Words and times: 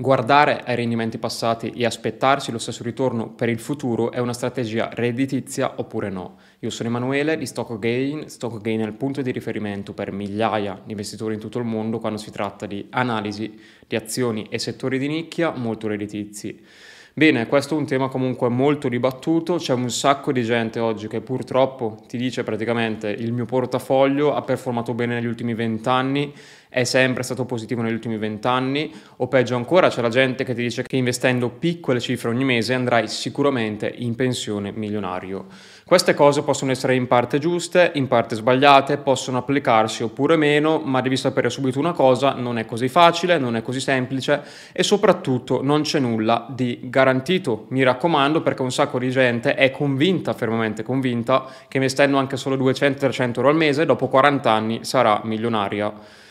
Guardare 0.00 0.62
ai 0.64 0.76
rendimenti 0.76 1.18
passati 1.18 1.70
e 1.70 1.84
aspettarsi 1.84 2.52
lo 2.52 2.58
stesso 2.58 2.84
ritorno 2.84 3.30
per 3.30 3.48
il 3.48 3.58
futuro 3.58 4.12
è 4.12 4.20
una 4.20 4.32
strategia 4.32 4.90
redditizia 4.92 5.72
oppure 5.74 6.08
no? 6.08 6.36
Io 6.60 6.70
sono 6.70 6.88
Emanuele 6.88 7.36
di 7.36 7.44
StockGain. 7.44 8.28
StockGain 8.28 8.78
è 8.78 8.84
il 8.84 8.92
punto 8.92 9.22
di 9.22 9.32
riferimento 9.32 9.94
per 9.94 10.12
migliaia 10.12 10.80
di 10.84 10.92
investitori 10.92 11.34
in 11.34 11.40
tutto 11.40 11.58
il 11.58 11.64
mondo 11.64 11.98
quando 11.98 12.16
si 12.20 12.30
tratta 12.30 12.64
di 12.66 12.86
analisi 12.90 13.58
di 13.88 13.96
azioni 13.96 14.46
e 14.48 14.60
settori 14.60 15.00
di 15.00 15.08
nicchia 15.08 15.50
molto 15.50 15.88
redditizi. 15.88 16.64
Bene, 17.12 17.48
questo 17.48 17.74
è 17.74 17.76
un 17.76 17.84
tema 17.84 18.06
comunque 18.06 18.48
molto 18.48 18.88
dibattuto, 18.88 19.56
c'è 19.56 19.72
un 19.72 19.90
sacco 19.90 20.30
di 20.30 20.44
gente 20.44 20.78
oggi 20.78 21.08
che 21.08 21.20
purtroppo 21.20 22.04
ti 22.06 22.16
dice 22.16 22.44
praticamente 22.44 23.08
il 23.08 23.32
mio 23.32 23.46
portafoglio 23.46 24.36
ha 24.36 24.42
performato 24.42 24.94
bene 24.94 25.14
negli 25.14 25.26
ultimi 25.26 25.54
vent'anni, 25.54 26.32
è 26.68 26.84
sempre 26.84 27.22
stato 27.22 27.44
positivo 27.44 27.82
negli 27.82 27.92
ultimi 27.92 28.18
vent'anni, 28.18 28.92
o 29.16 29.28
peggio 29.28 29.56
ancora 29.56 29.88
c'è 29.88 30.02
la 30.02 30.08
gente 30.08 30.44
che 30.44 30.54
ti 30.54 30.62
dice 30.62 30.82
che 30.82 30.96
investendo 30.96 31.48
piccole 31.48 32.00
cifre 32.00 32.28
ogni 32.28 32.44
mese 32.44 32.74
andrai 32.74 33.08
sicuramente 33.08 33.92
in 33.96 34.14
pensione 34.14 34.72
milionario. 34.72 35.46
Queste 35.88 36.12
cose 36.12 36.42
possono 36.42 36.70
essere 36.70 36.94
in 36.94 37.06
parte 37.06 37.38
giuste, 37.38 37.92
in 37.94 38.08
parte 38.08 38.34
sbagliate, 38.34 38.98
possono 38.98 39.38
applicarsi 39.38 40.02
oppure 40.02 40.36
meno, 40.36 40.80
ma 40.84 41.00
devi 41.00 41.16
sapere 41.16 41.48
subito 41.48 41.78
una 41.78 41.92
cosa, 41.92 42.34
non 42.34 42.58
è 42.58 42.66
così 42.66 42.88
facile, 42.88 43.38
non 43.38 43.56
è 43.56 43.62
così 43.62 43.80
semplice 43.80 44.42
e 44.72 44.82
soprattutto 44.82 45.62
non 45.62 45.80
c'è 45.80 45.98
nulla 45.98 46.46
di 46.50 46.80
garantito. 46.82 47.64
Mi 47.70 47.82
raccomando 47.82 48.42
perché 48.42 48.60
un 48.60 48.70
sacco 48.70 48.98
di 48.98 49.08
gente 49.08 49.54
è 49.54 49.70
convinta, 49.70 50.34
fermamente 50.34 50.82
convinta, 50.82 51.46
che 51.68 51.78
investendo 51.78 52.18
anche 52.18 52.36
solo 52.36 52.56
200-300 52.56 53.36
euro 53.36 53.48
al 53.48 53.56
mese, 53.56 53.86
dopo 53.86 54.08
40 54.08 54.50
anni 54.50 54.84
sarà 54.84 55.22
milionaria. 55.24 55.90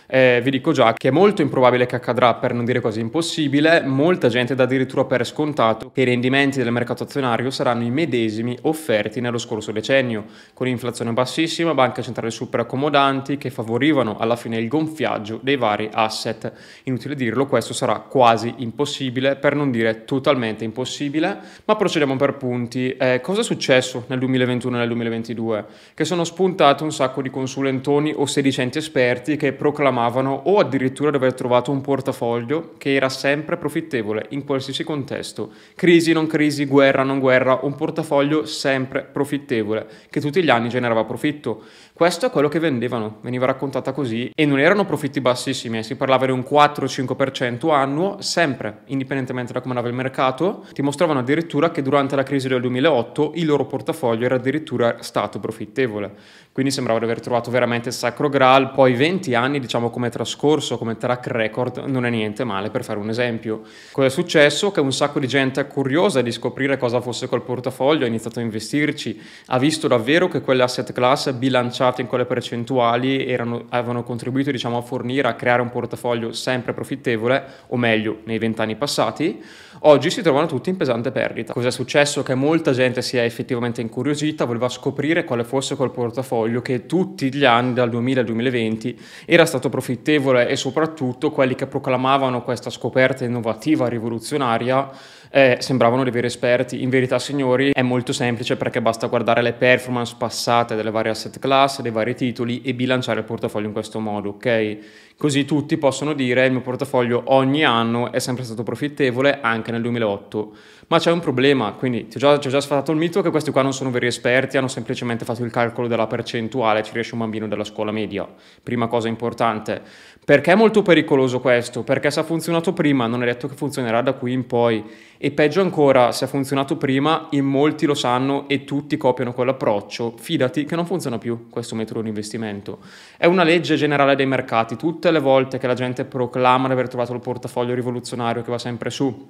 Eh, 0.09 0.39
vi 0.41 0.51
dico 0.51 0.71
già 0.71 0.93
che 0.93 1.09
è 1.09 1.11
molto 1.11 1.41
improbabile 1.41 1.85
che 1.85 1.97
accadrà, 1.97 2.33
per 2.35 2.53
non 2.53 2.63
dire 2.63 2.79
quasi 2.79 3.01
impossibile. 3.01 3.81
Molta 3.81 4.29
gente 4.29 4.55
dà 4.55 4.63
addirittura 4.63 5.03
per 5.03 5.25
scontato 5.25 5.91
che 5.91 6.01
i 6.01 6.05
rendimenti 6.05 6.59
del 6.59 6.71
mercato 6.71 7.03
azionario 7.03 7.49
saranno 7.49 7.83
i 7.83 7.91
medesimi 7.91 8.57
offerti 8.61 9.19
nello 9.19 9.37
scorso 9.37 9.73
decennio, 9.73 10.23
con 10.53 10.67
inflazione 10.67 11.11
bassissima, 11.11 11.73
banche 11.73 12.01
centrali 12.01 12.31
super 12.31 12.61
accomodanti 12.61 13.37
che 13.37 13.49
favorivano 13.49 14.17
alla 14.17 14.37
fine 14.37 14.57
il 14.57 14.69
gonfiaggio 14.69 15.39
dei 15.43 15.57
vari 15.57 15.89
asset. 15.91 16.53
Inutile 16.83 17.13
dirlo, 17.13 17.45
questo 17.45 17.73
sarà 17.73 17.99
quasi 17.99 18.53
impossibile, 18.57 19.35
per 19.35 19.55
non 19.55 19.71
dire 19.71 20.05
totalmente 20.05 20.63
impossibile. 20.63 21.37
Ma 21.65 21.75
procediamo 21.75 22.15
per 22.15 22.35
punti. 22.35 22.95
Eh, 22.95 23.19
cosa 23.21 23.41
è 23.41 23.43
successo 23.43 24.05
nel 24.07 24.19
2021 24.19 24.75
e 24.77 24.79
nel 24.79 24.87
2022? 24.87 25.65
Che 25.93 26.05
sono 26.05 26.23
spuntate 26.23 26.83
un 26.83 26.93
sacco 26.93 27.21
di 27.21 27.29
consulentoni 27.29 28.13
o 28.15 28.25
sedicenti 28.25 28.77
esperti 28.77 29.35
che 29.35 29.51
proclamano 29.51 29.95
reclamavano 29.97 30.41
o 30.45 30.59
addirittura 30.59 31.09
di 31.09 31.17
aver 31.17 31.33
trovato 31.33 31.71
un 31.71 31.81
portafoglio 31.81 32.73
che 32.77 32.93
era 32.93 33.09
sempre 33.09 33.57
profittevole 33.57 34.27
in 34.29 34.45
qualsiasi 34.45 34.83
contesto. 34.83 35.51
Crisi, 35.75 36.13
non 36.13 36.27
crisi, 36.27 36.65
guerra, 36.65 37.03
non 37.03 37.19
guerra, 37.19 37.59
un 37.63 37.75
portafoglio 37.75 38.45
sempre 38.45 39.01
profittevole, 39.01 39.87
che 40.09 40.21
tutti 40.21 40.43
gli 40.43 40.49
anni 40.49 40.69
generava 40.69 41.03
profitto. 41.03 41.63
Questo 41.93 42.27
è 42.27 42.29
quello 42.29 42.47
che 42.47 42.59
vendevano, 42.59 43.17
veniva 43.21 43.47
raccontata 43.47 43.91
così 43.91 44.31
e 44.35 44.45
non 44.45 44.59
erano 44.59 44.85
profitti 44.85 45.19
bassissimi, 45.19 45.81
si 45.81 45.95
parlava 45.95 46.27
di 46.27 46.31
un 46.31 46.45
4-5% 46.47 47.71
annuo, 47.71 48.17
sempre, 48.21 48.81
indipendentemente 48.85 49.51
da 49.51 49.61
come 49.61 49.73
andava 49.73 49.89
il 49.89 49.95
mercato. 49.95 50.63
Ti 50.73 50.83
mostravano 50.83 51.19
addirittura 51.19 51.71
che 51.71 51.81
durante 51.81 52.15
la 52.15 52.21
crisi 52.21 52.47
del 52.47 52.61
2008 52.61 53.31
il 53.35 53.47
loro 53.47 53.65
portafoglio 53.65 54.25
era 54.25 54.35
addirittura 54.35 54.97
stato 54.99 55.39
profittevole. 55.39 56.13
Quindi 56.51 56.71
sembrava 56.71 56.99
di 56.99 57.05
aver 57.05 57.19
trovato 57.19 57.49
veramente 57.49 57.89
il 57.89 57.95
sacro 57.95 58.29
graal, 58.29 58.71
poi 58.71 58.93
20 58.93 59.33
anni 59.33 59.59
diciamo 59.59 59.86
diciamo 59.87 59.89
come 59.89 60.09
trascorso, 60.09 60.77
come 60.77 60.97
track 60.97 61.27
record, 61.27 61.83
non 61.87 62.05
è 62.05 62.09
niente 62.09 62.43
male 62.43 62.69
per 62.69 62.83
fare 62.83 62.99
un 62.99 63.09
esempio. 63.09 63.61
Cosa 63.91 64.07
è 64.07 64.09
successo? 64.09 64.71
Che 64.71 64.79
un 64.79 64.91
sacco 64.91 65.19
di 65.19 65.27
gente 65.27 65.61
è 65.61 65.67
curiosa 65.67 66.21
di 66.21 66.31
scoprire 66.31 66.77
cosa 66.77 67.01
fosse 67.01 67.27
quel 67.27 67.41
portafoglio, 67.41 68.05
ha 68.05 68.07
iniziato 68.07 68.39
a 68.39 68.41
investirci, 68.41 69.19
ha 69.47 69.57
visto 69.57 69.87
davvero 69.87 70.27
che 70.27 70.41
quelle 70.41 70.63
asset 70.63 70.91
class 70.93 71.31
bilanciate 71.31 72.01
in 72.01 72.07
quelle 72.07 72.25
percentuali 72.25 73.25
erano, 73.25 73.65
avevano 73.69 74.03
contribuito 74.03 74.51
diciamo, 74.51 74.77
a 74.77 74.81
fornire, 74.81 75.27
a 75.27 75.33
creare 75.33 75.61
un 75.61 75.69
portafoglio 75.69 76.31
sempre 76.33 76.73
profittevole, 76.73 77.43
o 77.67 77.77
meglio, 77.77 78.19
nei 78.25 78.37
vent'anni 78.37 78.75
passati, 78.75 79.41
oggi 79.81 80.09
si 80.09 80.21
trovano 80.21 80.47
tutti 80.47 80.69
in 80.69 80.77
pesante 80.77 81.11
perdita. 81.11 81.53
Cosa 81.53 81.67
è 81.67 81.71
successo? 81.71 82.23
Che 82.23 82.35
molta 82.35 82.71
gente 82.71 83.01
si 83.01 83.17
è 83.17 83.23
effettivamente 83.23 83.81
incuriosita, 83.81 84.45
voleva 84.45 84.69
scoprire 84.69 85.23
quale 85.23 85.43
fosse 85.43 85.75
quel 85.75 85.91
portafoglio 85.91 86.61
che 86.61 86.85
tutti 86.85 87.33
gli 87.33 87.45
anni, 87.45 87.73
dal 87.73 87.89
2000 87.89 88.19
al 88.19 88.25
2020, 88.25 88.99
era 89.25 89.45
stato 89.45 89.69
profittevole 89.77 90.47
e 90.47 90.55
soprattutto 90.55 91.29
quelli 91.29 91.53
che 91.53 91.67
proclamavano 91.67 92.41
questa 92.41 92.71
scoperta 92.71 93.23
innovativa, 93.25 93.87
rivoluzionaria, 93.87 94.89
eh, 95.29 95.57
sembravano 95.59 96.03
dei 96.03 96.11
veri 96.11 96.27
esperti. 96.27 96.81
In 96.81 96.89
verità, 96.89 97.19
signori, 97.19 97.71
è 97.71 97.81
molto 97.81 98.13
semplice 98.13 98.57
perché 98.57 98.81
basta 98.81 99.07
guardare 99.07 99.41
le 99.41 99.53
performance 99.53 100.15
passate 100.17 100.75
delle 100.75 100.91
varie 100.91 101.11
asset 101.11 101.39
class, 101.39 101.81
dei 101.81 101.91
vari 101.91 102.15
titoli 102.15 102.61
e 102.61 102.73
bilanciare 102.73 103.19
il 103.19 103.25
portafoglio 103.25 103.67
in 103.67 103.73
questo 103.73 103.99
modo, 103.99 104.29
ok? 104.29 104.77
Così 105.17 105.45
tutti 105.45 105.77
possono 105.77 106.13
dire 106.13 106.45
il 106.45 106.51
mio 106.51 106.61
portafoglio 106.61 107.23
ogni 107.25 107.65
anno 107.65 108.11
è 108.11 108.19
sempre 108.19 108.43
stato 108.43 108.61
profittevole 108.61 109.39
anche 109.41 109.71
nel 109.71 109.81
2008. 109.81 110.53
Ma 110.89 110.99
c'è 110.99 111.11
un 111.11 111.19
problema, 111.19 111.73
quindi 111.73 112.07
ti 112.07 112.17
ho 112.17 112.19
già, 112.19 112.37
già 112.37 112.61
sfatato 112.61 112.91
il 112.91 112.97
mito 112.97 113.21
che 113.23 113.31
questi 113.31 113.49
qua 113.49 113.63
non 113.63 113.73
sono 113.73 113.89
veri 113.89 114.05
esperti, 114.05 114.57
hanno 114.57 114.67
semplicemente 114.67 115.25
fatto 115.25 115.43
il 115.43 115.49
calcolo 115.49 115.87
della 115.87 116.05
percentuale, 116.05 116.83
ci 116.83 116.93
riesce 116.93 117.13
un 117.13 117.21
bambino 117.21 117.47
della 117.47 117.63
scuola 117.63 117.91
media. 117.91 118.25
Prima 118.61 118.87
cosa 118.87 119.07
importante. 119.07 119.81
Perché 120.23 120.51
è 120.51 120.55
molto 120.55 120.83
pericoloso 120.83 121.39
questo? 121.39 121.83
Perché 121.83 122.11
se 122.11 122.19
ha 122.19 122.23
funzionato 122.23 122.71
prima 122.73 123.07
non 123.07 123.23
è 123.23 123.25
detto 123.25 123.47
che 123.47 123.55
funzionerà 123.55 124.01
da 124.01 124.13
qui 124.13 124.33
in 124.33 124.45
poi. 124.45 124.83
E 125.19 125.31
peggio 125.31 125.61
ancora, 125.61 126.11
se 126.11 126.25
ha 126.25 126.27
funzionato 126.27 126.77
prima, 126.77 127.27
in 127.31 127.45
molti 127.45 127.85
lo 127.85 127.95
sanno 127.95 128.47
e 128.47 128.63
tutti 128.65 128.97
copiano 128.97 129.33
quell'approccio. 129.33 130.13
Fidati 130.17 130.65
che 130.65 130.75
non 130.75 130.85
funziona 130.85 131.17
più 131.17 131.49
questo 131.49 131.73
metodo 131.73 132.01
di 132.01 132.09
investimento. 132.09 132.79
È 133.17 133.25
una 133.25 133.43
legge 133.43 133.75
generale 133.75 134.15
dei 134.15 134.27
mercati. 134.27 134.75
Tutte 134.75 135.09
le 135.09 135.19
volte 135.19 135.57
che 135.57 135.65
la 135.65 135.73
gente 135.73 136.05
proclama 136.05 136.67
di 136.67 136.73
aver 136.73 136.87
trovato 136.87 137.13
il 137.13 137.19
portafoglio 137.19 137.73
rivoluzionario 137.73 138.43
che 138.43 138.51
va 138.51 138.59
sempre 138.59 138.91
su, 138.91 139.29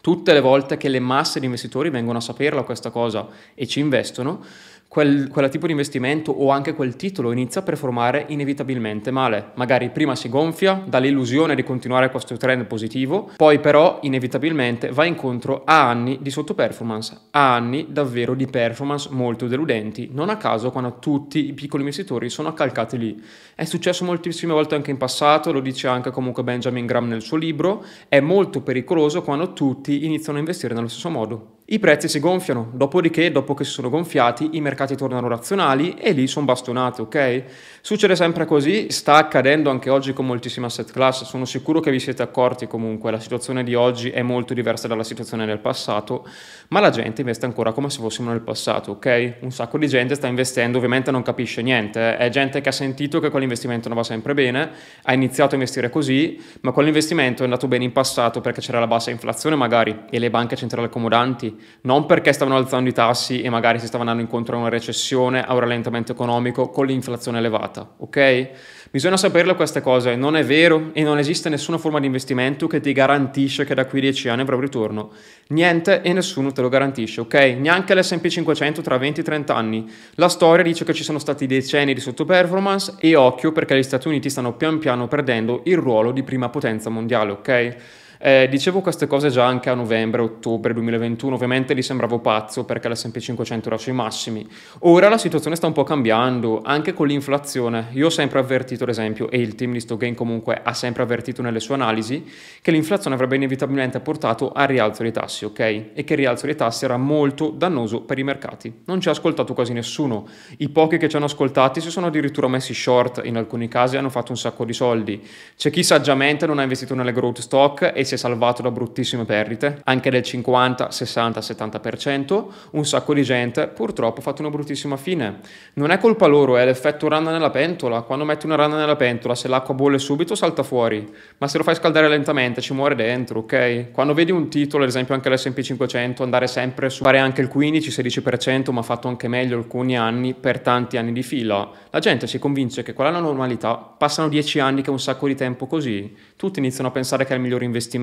tutte 0.00 0.32
le 0.32 0.40
volte 0.40 0.76
che 0.76 0.88
le 0.88 1.00
masse 1.00 1.38
di 1.38 1.46
investitori 1.46 1.90
vengono 1.90 2.18
a 2.18 2.22
saperla 2.22 2.62
questa 2.62 2.90
cosa 2.90 3.28
e 3.54 3.66
ci 3.66 3.80
investono, 3.80 4.42
quel, 4.88 5.28
quel 5.28 5.50
tipo 5.50 5.66
di 5.66 5.72
investimento 5.72 6.32
o 6.32 6.50
anche 6.50 6.72
quel 6.72 6.96
titolo 6.96 7.30
inizia 7.30 7.60
a 7.60 7.64
performare 7.64 8.24
inevitabilmente 8.28 9.10
male. 9.10 9.50
Magari 9.54 9.90
prima 9.90 10.16
si 10.16 10.28
gonfia, 10.30 10.82
dall'illusione 10.86 11.54
di 11.54 11.62
continuare 11.62 12.10
questo 12.10 12.36
trend 12.36 12.64
positivo, 12.64 13.30
poi 13.36 13.60
però 13.60 13.98
inevitabilmente 14.02 14.90
va 14.90 15.04
incontro 15.04 15.62
a 15.64 15.88
anni 15.88 16.18
di 16.20 16.30
sottoperformance, 16.30 17.18
a 17.30 17.54
anni 17.54 17.86
davvero 17.90 18.34
di 18.34 18.46
performance 18.46 19.08
molto 19.12 19.46
deludenti, 19.46 20.08
non 20.12 20.30
a 20.30 20.36
caso 20.36 20.70
quando 20.70 20.98
tutti 20.98 21.46
i 21.46 21.52
piccoli 21.52 21.82
investitori 21.82 22.30
sono 22.30 22.48
accalcati 22.48 22.96
lì. 22.96 23.22
È 23.54 23.64
successo 23.64 24.04
moltissime 24.04 24.54
volte 24.54 24.74
anche 24.74 24.90
in 24.90 24.96
passato, 24.96 25.52
lo 25.52 25.60
dice 25.60 25.86
anche 25.86 26.10
comunque 26.10 26.42
Benjamin 26.42 26.86
Graham 26.86 27.08
nel 27.08 27.22
suo 27.22 27.36
libro, 27.36 27.84
è 28.08 28.20
molto 28.20 28.62
pericoloso 28.62 29.22
quando 29.22 29.52
tutti 29.52 30.06
iniziano 30.06 30.38
a 30.38 30.40
investire 30.40 30.72
nello 30.74 30.88
stesso 30.88 31.10
modo. 31.10 31.56
I 31.70 31.78
prezzi 31.80 32.08
si 32.08 32.18
gonfiano, 32.18 32.70
dopodiché, 32.72 33.30
dopo 33.30 33.52
che 33.52 33.62
si 33.62 33.72
sono 33.72 33.90
gonfiati, 33.90 34.48
i 34.52 34.60
mercati 34.62 34.96
tornano 34.96 35.28
razionali 35.28 35.96
e 35.98 36.12
lì 36.12 36.26
sono 36.26 36.46
bastonati, 36.46 37.02
ok? 37.02 37.42
Succede 37.82 38.16
sempre 38.16 38.46
così, 38.46 38.90
sta 38.90 39.16
accadendo 39.16 39.68
anche 39.68 39.90
oggi 39.90 40.14
con 40.14 40.24
moltissime 40.24 40.64
asset 40.64 40.90
class, 40.90 41.24
sono 41.24 41.44
sicuro 41.44 41.80
che 41.80 41.90
vi 41.90 42.00
siete 42.00 42.22
accorti 42.22 42.66
comunque, 42.66 43.10
la 43.10 43.20
situazione 43.20 43.64
di 43.64 43.74
oggi 43.74 44.08
è 44.08 44.22
molto 44.22 44.54
diversa 44.54 44.88
dalla 44.88 45.04
situazione 45.04 45.44
del 45.44 45.58
passato, 45.58 46.26
ma 46.68 46.80
la 46.80 46.88
gente 46.88 47.20
investe 47.20 47.44
ancora 47.44 47.72
come 47.72 47.90
se 47.90 48.00
fossimo 48.00 48.30
nel 48.30 48.40
passato, 48.40 48.92
ok? 48.92 49.34
Un 49.40 49.50
sacco 49.50 49.76
di 49.76 49.88
gente 49.88 50.14
sta 50.14 50.26
investendo, 50.26 50.78
ovviamente 50.78 51.10
non 51.10 51.20
capisce 51.20 51.60
niente, 51.60 52.00
eh. 52.00 52.16
è 52.16 52.30
gente 52.30 52.62
che 52.62 52.70
ha 52.70 52.72
sentito 52.72 53.20
che 53.20 53.28
quell'investimento 53.28 53.88
non 53.88 53.98
va 53.98 54.04
sempre 54.04 54.32
bene, 54.32 54.70
ha 55.02 55.12
iniziato 55.12 55.50
a 55.50 55.58
investire 55.58 55.90
così, 55.90 56.42
ma 56.62 56.72
quell'investimento 56.72 57.42
è 57.42 57.44
andato 57.44 57.68
bene 57.68 57.84
in 57.84 57.92
passato 57.92 58.40
perché 58.40 58.62
c'era 58.62 58.80
la 58.80 58.86
bassa 58.86 59.10
inflazione 59.10 59.54
magari 59.54 60.04
e 60.08 60.18
le 60.18 60.30
banche 60.30 60.56
centrali 60.56 60.86
accomodanti 60.86 61.56
non 61.82 62.06
perché 62.06 62.32
stavano 62.32 62.56
alzando 62.56 62.88
i 62.88 62.92
tassi 62.92 63.42
e 63.42 63.50
magari 63.50 63.78
si 63.78 63.86
stavano 63.86 64.10
andando 64.10 64.28
incontro 64.28 64.56
a 64.56 64.60
una 64.60 64.68
recessione, 64.68 65.44
a 65.44 65.52
un 65.52 65.60
rallentamento 65.60 66.12
economico 66.12 66.70
con 66.70 66.86
l'inflazione 66.86 67.38
elevata, 67.38 67.94
ok? 67.98 68.50
Bisogna 68.90 69.18
saperle 69.18 69.54
queste 69.54 69.82
cose, 69.82 70.16
non 70.16 70.34
è 70.34 70.42
vero 70.42 70.90
e 70.94 71.02
non 71.02 71.18
esiste 71.18 71.50
nessuna 71.50 71.76
forma 71.76 72.00
di 72.00 72.06
investimento 72.06 72.66
che 72.66 72.80
ti 72.80 72.92
garantisce 72.92 73.64
che 73.66 73.74
da 73.74 73.84
qui 73.84 73.98
a 73.98 74.02
10 74.02 74.28
anni 74.30 74.40
avrà 74.40 74.54
un 74.54 74.62
ritorno. 74.62 75.10
Niente 75.48 76.00
e 76.00 76.12
nessuno 76.14 76.52
te 76.52 76.62
lo 76.62 76.70
garantisce, 76.70 77.20
ok? 77.20 77.34
Neanche 77.58 77.94
l'S&P 77.94 78.28
500 78.28 78.80
tra 78.80 78.96
20 78.96 79.20
e 79.20 79.22
30 79.24 79.54
anni. 79.54 79.90
La 80.14 80.28
storia 80.28 80.64
dice 80.64 80.84
che 80.84 80.94
ci 80.94 81.04
sono 81.04 81.18
stati 81.18 81.46
decenni 81.46 81.92
di 81.92 82.00
sottoperformance 82.00 82.94
e 82.98 83.14
occhio 83.14 83.52
perché 83.52 83.76
gli 83.76 83.82
Stati 83.82 84.08
Uniti 84.08 84.30
stanno 84.30 84.54
pian 84.54 84.78
piano 84.78 85.06
perdendo 85.06 85.60
il 85.64 85.76
ruolo 85.76 86.10
di 86.10 86.22
prima 86.22 86.48
potenza 86.48 86.88
mondiale, 86.88 87.32
ok? 87.32 87.76
Eh, 88.20 88.48
dicevo 88.50 88.80
queste 88.80 89.06
cose 89.06 89.30
già 89.30 89.44
anche 89.44 89.70
a 89.70 89.74
novembre, 89.74 90.22
ottobre 90.22 90.74
2021, 90.74 91.36
ovviamente 91.36 91.72
lì 91.72 91.82
sembravo 91.82 92.18
pazzo 92.18 92.64
perché 92.64 92.88
l'S&P 92.88 93.18
500 93.18 93.68
era 93.68 93.78
sui 93.78 93.92
massimi. 93.92 94.44
Ora 94.80 95.08
la 95.08 95.18
situazione 95.18 95.54
sta 95.54 95.68
un 95.68 95.72
po' 95.72 95.84
cambiando, 95.84 96.62
anche 96.64 96.92
con 96.94 97.06
l'inflazione. 97.06 97.90
Io 97.92 98.06
ho 98.06 98.10
sempre 98.10 98.40
avvertito, 98.40 98.82
ad 98.82 98.88
esempio, 98.88 99.30
e 99.30 99.38
il 99.38 99.54
team 99.54 99.70
di 99.70 99.78
Stogain 99.78 100.16
comunque 100.16 100.60
ha 100.60 100.74
sempre 100.74 101.04
avvertito 101.04 101.42
nelle 101.42 101.60
sue 101.60 101.74
analisi, 101.74 102.24
che 102.60 102.72
l'inflazione 102.72 103.14
avrebbe 103.14 103.36
inevitabilmente 103.36 104.00
portato 104.00 104.50
al 104.50 104.66
rialzo 104.66 105.02
dei 105.02 105.12
tassi, 105.12 105.44
ok? 105.44 105.60
E 105.60 106.02
che 106.04 106.14
il 106.14 106.18
rialzo 106.18 106.46
dei 106.46 106.56
tassi 106.56 106.84
era 106.84 106.96
molto 106.96 107.50
dannoso 107.50 108.00
per 108.00 108.18
i 108.18 108.24
mercati. 108.24 108.82
Non 108.86 109.00
ci 109.00 109.06
ha 109.06 109.12
ascoltato 109.12 109.54
quasi 109.54 109.72
nessuno. 109.72 110.26
I 110.56 110.70
pochi 110.70 110.96
che 110.96 111.08
ci 111.08 111.14
hanno 111.14 111.26
ascoltati 111.26 111.80
si 111.80 111.90
sono 111.90 112.06
addirittura 112.06 112.48
messi 112.48 112.74
short, 112.74 113.20
in 113.22 113.36
alcuni 113.36 113.68
casi 113.68 113.96
hanno 113.96 114.10
fatto 114.10 114.32
un 114.32 114.38
sacco 114.38 114.64
di 114.64 114.72
soldi. 114.72 115.24
C'è 115.56 115.70
chi 115.70 115.84
saggiamente 115.84 116.46
non 116.46 116.58
ha 116.58 116.62
investito 116.62 116.96
nelle 116.96 117.12
growth 117.12 117.38
stock 117.38 117.92
e 117.94 118.06
si 118.08 118.14
è 118.14 118.16
salvato 118.16 118.62
da 118.62 118.70
bruttissime 118.70 119.24
perdite, 119.24 119.80
anche 119.84 120.10
del 120.10 120.22
50, 120.22 120.90
60, 120.90 121.40
70%. 121.40 122.44
Un 122.70 122.86
sacco 122.86 123.12
di 123.12 123.22
gente 123.22 123.68
purtroppo 123.68 124.20
ha 124.20 124.22
fatto 124.22 124.40
una 124.40 124.50
bruttissima 124.50 124.96
fine. 124.96 125.40
Non 125.74 125.90
è 125.90 125.98
colpa 125.98 126.26
loro, 126.26 126.56
è 126.56 126.64
l'effetto 126.64 127.06
rana 127.06 127.30
nella 127.30 127.50
pentola. 127.50 128.00
Quando 128.00 128.24
metti 128.24 128.46
una 128.46 128.54
rana 128.56 128.76
nella 128.76 128.96
pentola, 128.96 129.34
se 129.34 129.46
l'acqua 129.48 129.74
bolle 129.74 129.98
subito 129.98 130.34
salta 130.34 130.62
fuori, 130.62 131.06
ma 131.36 131.46
se 131.46 131.58
lo 131.58 131.64
fai 131.64 131.74
scaldare 131.74 132.08
lentamente 132.08 132.62
ci 132.62 132.72
muore 132.72 132.94
dentro, 132.94 133.40
ok? 133.40 133.90
Quando 133.92 134.14
vedi 134.14 134.32
un 134.32 134.48
titolo, 134.48 134.84
ad 134.84 134.88
esempio 134.88 135.14
anche 135.14 135.28
l'S&P 135.28 135.60
500, 135.60 136.22
andare 136.22 136.46
sempre 136.46 136.88
su, 136.88 137.04
fare 137.04 137.18
anche 137.18 137.42
il 137.42 137.50
15-16%, 137.54 138.72
ma 138.72 138.82
fatto 138.82 139.08
anche 139.08 139.28
meglio 139.28 139.58
alcuni 139.58 139.98
anni, 139.98 140.32
per 140.32 140.60
tanti 140.60 140.96
anni 140.96 141.12
di 141.12 141.22
fila, 141.22 141.70
la 141.90 141.98
gente 141.98 142.26
si 142.26 142.38
convince 142.38 142.82
che 142.82 142.94
quella 142.94 143.10
è 143.10 143.12
la 143.12 143.20
normalità, 143.20 143.74
passano 143.76 144.28
10 144.28 144.60
anni 144.60 144.80
che 144.82 144.88
è 144.88 144.90
un 144.90 145.00
sacco 145.00 145.26
di 145.26 145.34
tempo 145.34 145.66
così, 145.66 146.14
tutti 146.36 146.58
iniziano 146.58 146.88
a 146.88 146.92
pensare 146.92 147.24
che 147.24 147.32
è 147.32 147.36
il 147.36 147.42
migliore 147.42 147.64
investimento, 147.64 147.97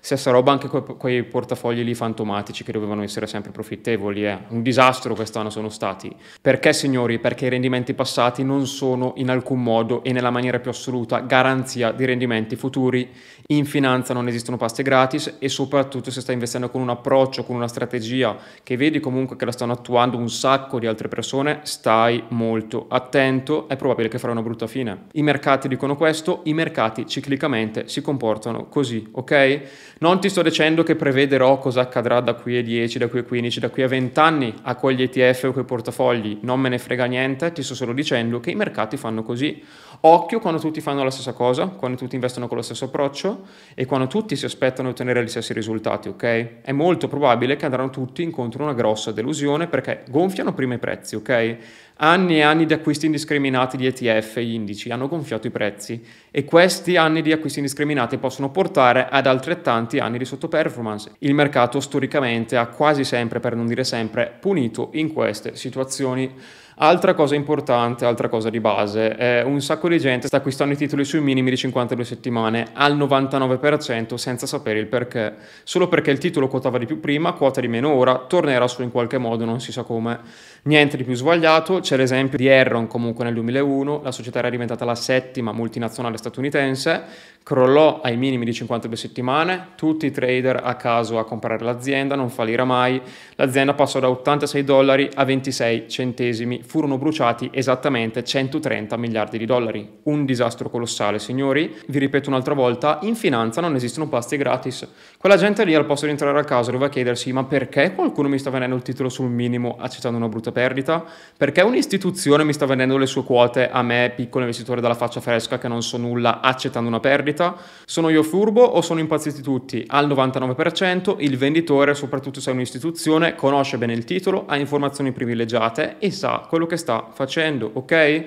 stessa 0.00 0.30
roba 0.30 0.52
anche 0.52 0.68
que- 0.68 0.96
quei 0.96 1.22
portafogli 1.22 1.82
lì 1.82 1.94
fantomatici 1.94 2.64
che 2.64 2.72
dovevano 2.72 3.02
essere 3.02 3.26
sempre 3.26 3.52
profittevoli, 3.52 4.22
è 4.22 4.38
un 4.48 4.62
disastro 4.62 5.14
quest'anno 5.14 5.50
sono 5.50 5.68
stati. 5.68 6.14
Perché 6.40 6.72
signori? 6.72 7.18
Perché 7.18 7.46
i 7.46 7.50
rendimenti 7.50 7.94
passati 7.94 8.42
non 8.42 8.66
sono 8.66 9.12
in 9.16 9.30
alcun 9.30 9.62
modo 9.62 10.02
e 10.02 10.12
nella 10.12 10.30
maniera 10.30 10.58
più 10.58 10.70
assoluta 10.70 11.20
garanzia 11.20 11.92
di 11.92 12.04
rendimenti 12.04 12.56
futuri, 12.56 13.08
in 13.48 13.64
finanza 13.64 14.14
non 14.14 14.28
esistono 14.28 14.56
paste 14.56 14.82
gratis 14.82 15.36
e 15.38 15.48
soprattutto 15.48 16.10
se 16.10 16.20
stai 16.20 16.34
investendo 16.34 16.70
con 16.70 16.80
un 16.80 16.88
approccio, 16.88 17.44
con 17.44 17.56
una 17.56 17.68
strategia 17.68 18.36
che 18.62 18.76
vedi 18.76 19.00
comunque 19.00 19.36
che 19.36 19.44
la 19.44 19.52
stanno 19.52 19.72
attuando 19.72 20.16
un 20.16 20.30
sacco 20.30 20.78
di 20.78 20.86
altre 20.86 21.08
persone, 21.08 21.60
stai 21.62 22.24
molto 22.28 22.86
attento, 22.88 23.68
è 23.68 23.76
probabile 23.76 24.08
che 24.08 24.18
farai 24.18 24.34
una 24.34 24.44
brutta 24.44 24.66
fine. 24.66 25.06
I 25.12 25.22
mercati 25.22 25.68
dicono 25.68 25.96
questo, 25.96 26.40
i 26.44 26.54
mercati 26.54 27.06
ciclicamente 27.06 27.88
si 27.88 28.00
comportano 28.00 28.68
così, 28.68 29.08
ok? 29.12 29.60
Non 29.98 30.20
ti 30.20 30.28
sto 30.28 30.42
dicendo 30.42 30.82
che 30.82 30.96
prevederò 30.96 31.58
cosa 31.58 31.82
accadrà 31.82 32.20
da 32.20 32.34
qui 32.34 32.56
a 32.56 32.62
10, 32.62 32.98
da 32.98 33.08
qui 33.08 33.20
a 33.20 33.22
15, 33.22 33.60
da 33.60 33.70
qui 33.70 33.82
a 33.82 33.88
20 33.88 34.18
anni 34.18 34.54
a 34.62 34.74
quegli 34.74 35.02
ETF 35.02 35.44
o 35.44 35.52
quei 35.52 35.64
portafogli, 35.64 36.38
non 36.42 36.60
me 36.60 36.68
ne 36.68 36.78
frega 36.78 37.04
niente, 37.04 37.52
ti 37.52 37.62
sto 37.62 37.74
solo 37.74 37.92
dicendo 37.92 38.40
che 38.40 38.50
i 38.50 38.54
mercati 38.54 38.96
fanno 38.96 39.22
così. 39.22 39.62
Occhio 40.04 40.40
quando 40.40 40.58
tutti 40.58 40.80
fanno 40.80 41.04
la 41.04 41.10
stessa 41.10 41.32
cosa, 41.32 41.66
quando 41.66 41.96
tutti 41.96 42.16
investono 42.16 42.48
con 42.48 42.56
lo 42.56 42.62
stesso 42.62 42.86
approccio 42.86 43.46
e 43.74 43.86
quando 43.86 44.08
tutti 44.08 44.34
si 44.34 44.44
aspettano 44.44 44.88
di 44.88 44.94
ottenere 44.94 45.22
gli 45.22 45.28
stessi 45.28 45.52
risultati, 45.52 46.08
ok? 46.08 46.60
È 46.62 46.72
molto 46.72 47.06
probabile 47.06 47.54
che 47.54 47.66
andranno 47.66 47.90
tutti 47.90 48.22
incontro 48.22 48.62
a 48.62 48.66
una 48.66 48.74
grossa 48.74 49.12
delusione 49.12 49.68
perché 49.68 50.02
gonfiano 50.08 50.52
prima 50.54 50.74
i 50.74 50.78
prezzi, 50.78 51.14
ok? 51.14 51.56
Anni 52.04 52.38
e 52.38 52.42
anni 52.42 52.66
di 52.66 52.72
acquisti 52.72 53.06
indiscriminati 53.06 53.76
di 53.76 53.86
ETF 53.86 54.38
e 54.38 54.52
indici 54.52 54.90
hanno 54.90 55.06
gonfiato 55.06 55.46
i 55.46 55.50
prezzi 55.50 56.02
e 56.32 56.44
questi 56.44 56.96
anni 56.96 57.22
di 57.22 57.30
acquisti 57.30 57.60
indiscriminati 57.60 58.18
possono 58.18 58.50
portare 58.50 59.06
ad 59.08 59.28
altrettanti 59.28 59.98
anni 59.98 60.18
di 60.18 60.24
sottoperformance. 60.24 61.12
Il 61.20 61.32
mercato 61.32 61.78
storicamente 61.78 62.56
ha 62.56 62.66
quasi 62.66 63.04
sempre, 63.04 63.38
per 63.38 63.54
non 63.54 63.68
dire 63.68 63.84
sempre, 63.84 64.36
punito 64.40 64.88
in 64.94 65.12
queste 65.12 65.54
situazioni 65.54 66.28
Altra 66.76 67.12
cosa 67.12 67.34
importante, 67.34 68.06
altra 68.06 68.30
cosa 68.30 68.48
di 68.48 68.58
base, 68.58 69.14
eh, 69.18 69.42
un 69.42 69.60
sacco 69.60 69.90
di 69.90 69.98
gente 69.98 70.26
sta 70.26 70.38
acquistando 70.38 70.72
i 70.72 70.76
titoli 70.78 71.04
sui 71.04 71.20
minimi 71.20 71.50
di 71.50 71.56
52 71.58 72.02
settimane 72.02 72.68
al 72.72 72.96
99% 72.96 74.14
senza 74.14 74.46
sapere 74.46 74.78
il 74.78 74.86
perché, 74.86 75.34
solo 75.64 75.86
perché 75.88 76.10
il 76.10 76.16
titolo 76.16 76.48
quotava 76.48 76.78
di 76.78 76.86
più 76.86 76.98
prima, 76.98 77.32
quota 77.32 77.60
di 77.60 77.68
meno 77.68 77.92
ora, 77.92 78.24
tornerà 78.26 78.66
su 78.68 78.82
in 78.82 78.90
qualche 78.90 79.18
modo, 79.18 79.44
non 79.44 79.60
si 79.60 79.70
sa 79.70 79.82
come. 79.82 80.18
Niente 80.62 80.96
di 80.96 81.04
più 81.04 81.14
sbagliato, 81.14 81.80
c'è 81.80 81.96
l'esempio 81.98 82.38
di 82.38 82.46
Enron 82.46 82.86
comunque 82.86 83.24
nel 83.24 83.34
2001, 83.34 84.00
la 84.02 84.12
società 84.12 84.38
era 84.38 84.48
diventata 84.48 84.86
la 84.86 84.94
settima 84.94 85.52
multinazionale 85.52 86.16
statunitense, 86.16 87.02
crollò 87.42 88.00
ai 88.00 88.16
minimi 88.16 88.44
di 88.44 88.52
52 88.52 88.96
settimane, 88.96 89.68
tutti 89.74 90.06
i 90.06 90.10
trader 90.10 90.60
a 90.62 90.76
caso 90.76 91.18
a 91.18 91.24
comprare 91.24 91.64
l'azienda, 91.64 92.14
non 92.14 92.30
fallirà 92.30 92.64
mai, 92.64 93.00
l'azienda 93.34 93.74
passò 93.74 93.98
da 93.98 94.08
86 94.08 94.64
dollari 94.64 95.10
a 95.12 95.24
26 95.24 95.88
centesimi, 95.88 96.61
furono 96.62 96.98
bruciati 96.98 97.50
esattamente 97.52 98.24
130 98.24 98.96
miliardi 98.96 99.38
di 99.38 99.46
dollari, 99.46 99.98
un 100.04 100.24
disastro 100.24 100.70
colossale 100.70 101.18
signori, 101.18 101.74
vi 101.86 101.98
ripeto 101.98 102.28
un'altra 102.28 102.54
volta, 102.54 102.98
in 103.02 103.14
finanza 103.14 103.60
non 103.60 103.74
esistono 103.74 104.08
pasti 104.08 104.36
gratis, 104.36 104.86
quella 105.18 105.36
gente 105.36 105.64
lì 105.64 105.74
al 105.74 105.86
posto 105.86 106.06
di 106.06 106.12
entrare 106.12 106.38
a 106.38 106.44
casa 106.44 106.70
doveva 106.70 106.88
chiedersi 106.88 107.32
ma 107.32 107.44
perché 107.44 107.94
qualcuno 107.94 108.28
mi 108.28 108.38
sta 108.38 108.50
vendendo 108.50 108.76
il 108.76 108.82
titolo 108.82 109.08
sul 109.08 109.30
minimo 109.30 109.76
accettando 109.78 110.18
una 110.18 110.28
brutta 110.28 110.52
perdita? 110.52 111.04
Perché 111.36 111.62
un'istituzione 111.62 112.44
mi 112.44 112.52
sta 112.52 112.66
vendendo 112.66 112.96
le 112.96 113.06
sue 113.06 113.24
quote 113.24 113.68
a 113.70 113.82
me, 113.82 114.12
piccolo 114.14 114.44
investitore 114.44 114.80
dalla 114.80 114.94
faccia 114.94 115.20
fresca 115.20 115.58
che 115.58 115.68
non 115.68 115.82
so 115.82 115.96
nulla, 115.96 116.40
accettando 116.40 116.88
una 116.88 117.00
perdita? 117.00 117.56
Sono 117.84 118.08
io 118.08 118.22
furbo 118.22 118.62
o 118.62 118.80
sono 118.80 119.00
impazziti 119.00 119.42
tutti? 119.42 119.84
Al 119.86 120.08
99% 120.08 121.16
il 121.18 121.36
venditore, 121.36 121.94
soprattutto 121.94 122.40
se 122.40 122.50
è 122.50 122.54
un'istituzione, 122.54 123.34
conosce 123.34 123.78
bene 123.78 123.92
il 123.92 124.04
titolo, 124.04 124.44
ha 124.46 124.56
informazioni 124.56 125.12
privilegiate 125.12 125.96
e 125.98 126.10
sa 126.10 126.46
quello 126.52 126.66
che 126.66 126.76
sta 126.76 127.08
facendo, 127.10 127.70
ok? 127.72 128.24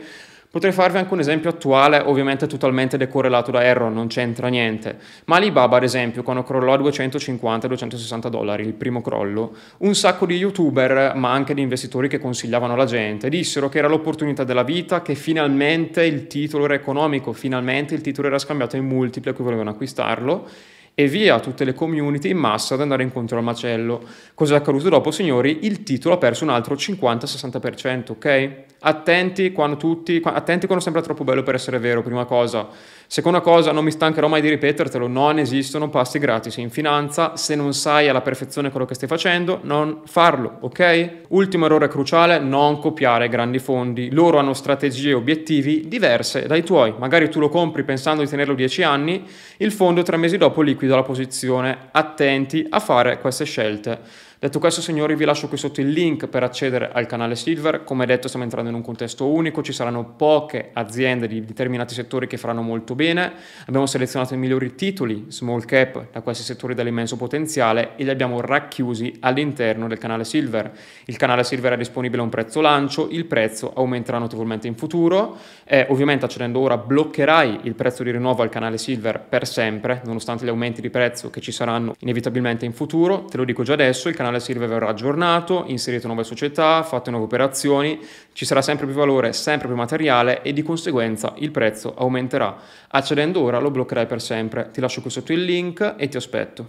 Potrei 0.49 0.73
farvi 0.73 0.97
anche 0.97 1.13
un 1.13 1.19
esempio 1.19 1.51
attuale, 1.51 1.99
ovviamente 1.99 2.47
totalmente 2.47 2.97
decorrelato 2.97 3.51
da 3.51 3.63
Error, 3.63 3.91
non 3.91 4.07
c'entra 4.07 4.47
niente. 4.47 4.97
Ma 5.25 5.35
Alibaba, 5.35 5.77
ad 5.77 5.83
esempio, 5.83 6.23
quando 6.23 6.41
crollò 6.41 6.73
a 6.73 6.77
250-260 6.79 8.27
dollari, 8.29 8.63
il 8.63 8.73
primo 8.73 9.01
crollo, 9.01 9.55
un 9.79 9.93
sacco 9.93 10.25
di 10.25 10.37
youtuber, 10.37 11.13
ma 11.13 11.33
anche 11.33 11.53
di 11.53 11.61
investitori 11.61 12.07
che 12.07 12.17
consigliavano 12.17 12.73
alla 12.73 12.85
gente, 12.85 13.29
dissero 13.29 13.69
che 13.69 13.77
era 13.77 13.87
l'opportunità 13.87 14.43
della 14.43 14.63
vita, 14.63 15.03
che 15.03 15.13
finalmente 15.13 16.03
il 16.03 16.25
titolo 16.25 16.65
era 16.65 16.73
economico, 16.73 17.31
finalmente 17.31 17.93
il 17.93 18.01
titolo 18.01 18.25
era 18.25 18.39
scambiato 18.39 18.75
in 18.75 18.87
multipli 18.87 19.29
a 19.29 19.33
cui 19.33 19.43
volevano 19.43 19.69
acquistarlo 19.69 20.47
e 20.95 21.07
via 21.07 21.39
tutte 21.39 21.65
le 21.65 21.73
community 21.73 22.29
in 22.29 22.37
massa 22.37 22.73
ad 22.73 22.81
andare 22.81 23.03
incontro 23.03 23.37
al 23.37 23.43
macello. 23.43 24.01
Cosa 24.33 24.55
è 24.55 24.57
accaduto 24.57 24.89
dopo, 24.89 25.11
signori? 25.11 25.59
Il 25.63 25.83
titolo 25.83 26.15
ha 26.15 26.17
perso 26.17 26.45
un 26.45 26.49
altro 26.49 26.75
50-60%, 26.75 28.11
ok? 28.11 28.64
Attenti 28.79 29.51
quando 29.51 29.77
tutti, 29.77 30.21
attenti 30.23 30.65
quando 30.65 30.83
sembra 30.83 31.01
troppo 31.01 31.23
bello 31.23 31.43
per 31.43 31.55
essere 31.55 31.79
vero, 31.79 32.03
prima 32.03 32.25
cosa. 32.25 32.67
Seconda 33.07 33.41
cosa, 33.41 33.71
non 33.71 33.83
mi 33.83 33.91
stancherò 33.91 34.27
mai 34.27 34.41
di 34.41 34.49
ripetertelo, 34.49 35.07
non 35.07 35.39
esistono 35.39 35.89
pasti 35.89 36.19
gratis 36.19 36.57
in 36.57 36.69
finanza, 36.69 37.35
se 37.35 37.55
non 37.55 37.73
sai 37.73 38.09
alla 38.09 38.21
perfezione 38.21 38.71
quello 38.71 38.85
che 38.85 38.95
stai 38.95 39.07
facendo, 39.07 39.59
non 39.63 40.01
farlo, 40.05 40.57
ok? 40.61 41.21
Ultimo 41.29 41.65
errore 41.65 41.87
cruciale, 41.87 42.39
non 42.39 42.79
copiare 42.79 43.27
grandi 43.27 43.59
fondi. 43.59 44.11
Loro 44.11 44.37
hanno 44.37 44.53
strategie 44.53 45.09
e 45.09 45.13
obiettivi 45.13 45.87
diverse 45.87 46.45
dai 46.45 46.63
tuoi. 46.63 46.93
Magari 46.97 47.29
tu 47.29 47.39
lo 47.39 47.49
compri 47.49 47.83
pensando 47.83 48.23
di 48.23 48.29
tenerlo 48.29 48.53
10 48.53 48.83
anni, 48.83 49.23
il 49.57 49.71
fondo 49.71 50.03
tre 50.03 50.17
mesi 50.17 50.37
dopo 50.37 50.61
liquida 50.61 50.95
la 50.95 51.03
posizione. 51.03 51.89
Attenti 51.91 52.65
a 52.69 52.79
fare 52.79 53.19
queste 53.19 53.45
scelte. 53.45 54.24
Detto 54.37 54.59
questo, 54.59 54.81
signori, 54.81 55.15
vi 55.15 55.23
lascio 55.23 55.47
qui 55.47 55.57
sotto 55.57 55.79
il 55.79 55.89
link 55.89 56.27
per 56.27 56.43
accedere 56.43 56.91
al 56.91 57.05
canale 57.05 57.37
Silver. 57.37 57.85
Come 57.85 58.05
detto, 58.05 58.27
stiamo 58.27 58.43
entrando 58.43 58.69
in 58.69 58.75
un 58.75 58.81
contesto 58.81 59.27
unico, 59.27 59.63
ci 59.63 59.71
saranno 59.71 60.03
poche 60.03 60.71
aziende 60.73 61.27
di 61.27 61.43
determinati 61.45 61.93
settori 61.93 62.27
che 62.27 62.35
faranno 62.35 62.61
molto 62.61 62.95
bene. 62.95 63.31
Abbiamo 63.65 63.85
selezionato 63.85 64.33
i 64.33 64.37
migliori 64.37 64.75
titoli 64.75 65.27
small 65.29 65.63
cap 65.63 66.07
da 66.11 66.19
questi 66.19 66.43
settori 66.43 66.73
dall'immenso 66.73 67.15
potenziale 67.15 67.95
e 67.95 68.03
li 68.03 68.09
abbiamo 68.09 68.41
racchiusi 68.41 69.15
all'interno 69.21 69.87
del 69.87 69.97
canale 69.97 70.25
Silver. 70.25 70.69
Il 71.05 71.15
canale 71.15 71.45
Silver 71.45 71.73
è 71.73 71.77
disponibile 71.77 72.19
a 72.19 72.25
un 72.25 72.29
prezzo 72.29 72.59
lancio, 72.59 73.07
il 73.11 73.25
prezzo 73.25 73.71
aumenterà 73.73 74.17
notevolmente 74.17 74.67
in 74.67 74.75
futuro. 74.75 75.37
Eh, 75.63 75.85
ovviamente 75.89 76.25
accedendo 76.25 76.59
ora 76.59 76.75
bloccherai 76.75 77.61
il 77.63 77.73
prezzo 77.73 78.03
di 78.03 78.11
rinnovo 78.11 78.41
al 78.41 78.49
canale 78.49 78.77
Silver 78.77 79.17
per 79.17 79.47
sempre, 79.47 80.01
nonostante 80.03 80.43
gli 80.43 80.49
aumenti 80.49 80.81
di 80.81 80.89
prezzo 80.89 81.29
che 81.29 81.39
ci 81.39 81.53
saranno 81.53 81.95
inevitabilmente 81.99 82.65
in 82.65 82.73
futuro. 82.73 83.23
Te 83.23 83.37
lo 83.37 83.45
dico 83.45 83.63
già 83.63 83.73
adesso, 83.73 84.09
il 84.09 84.13
canale 84.13 84.23
canale 84.25 84.39
Silver 84.39 84.67
verrà 84.67 84.87
aggiornato, 84.87 85.65
inserito 85.67 86.07
nuove 86.07 86.23
società, 86.23 86.81
fatte 86.81 87.11
nuove 87.11 87.25
operazioni, 87.25 87.99
ci 88.33 88.45
sarà 88.45 88.61
sempre 88.61 88.87
più 88.87 88.95
valore, 88.95 89.33
sempre 89.33 89.67
più 89.67 89.75
materiale 89.75 90.41
e 90.41 90.51
di 90.51 90.63
conseguenza 90.63 91.33
il 91.37 91.51
prezzo 91.51 91.93
aumenterà. 91.95 92.57
Accedendo 92.87 93.41
ora 93.41 93.59
lo 93.59 93.69
bloccherai 93.69 94.07
per 94.07 94.21
sempre. 94.21 94.69
Ti 94.71 94.81
lascio 94.81 95.01
qui 95.01 95.11
sotto 95.11 95.31
il 95.31 95.43
link 95.43 95.95
e 95.97 96.07
ti 96.07 96.17
aspetto. 96.17 96.63